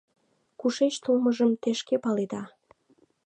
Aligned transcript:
—Кушеч 0.59 0.95
толмыжым 1.03 1.51
те 1.61 1.69
шке 1.79 1.95
паледа. 2.03 2.43